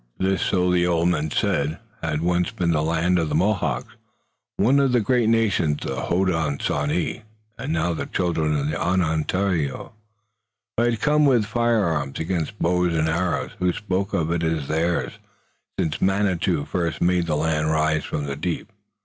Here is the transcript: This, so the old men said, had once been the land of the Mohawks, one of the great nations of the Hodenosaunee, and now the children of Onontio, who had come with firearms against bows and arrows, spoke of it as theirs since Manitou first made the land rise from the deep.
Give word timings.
This, 0.17 0.41
so 0.41 0.71
the 0.71 0.87
old 0.87 1.09
men 1.09 1.29
said, 1.29 1.77
had 2.01 2.21
once 2.23 2.49
been 2.49 2.71
the 2.71 2.81
land 2.81 3.19
of 3.19 3.29
the 3.29 3.35
Mohawks, 3.35 3.93
one 4.57 4.79
of 4.79 4.93
the 4.93 4.99
great 4.99 5.29
nations 5.29 5.85
of 5.85 5.95
the 5.95 6.01
Hodenosaunee, 6.05 7.21
and 7.59 7.71
now 7.71 7.93
the 7.93 8.07
children 8.07 8.55
of 8.57 8.65
Onontio, 8.81 9.91
who 10.75 10.83
had 10.83 11.01
come 11.01 11.27
with 11.27 11.45
firearms 11.45 12.19
against 12.19 12.57
bows 12.57 12.95
and 12.95 13.07
arrows, 13.09 13.51
spoke 13.75 14.15
of 14.15 14.31
it 14.31 14.41
as 14.41 14.67
theirs 14.67 15.19
since 15.79 16.01
Manitou 16.01 16.65
first 16.65 16.99
made 16.99 17.27
the 17.27 17.35
land 17.37 17.69
rise 17.69 18.03
from 18.03 18.23
the 18.23 18.35
deep. 18.35 18.71